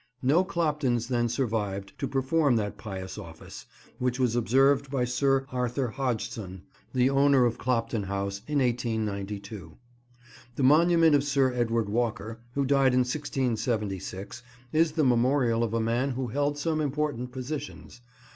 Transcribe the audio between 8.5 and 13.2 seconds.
1892. The monument of Sir Edward Walker, who died in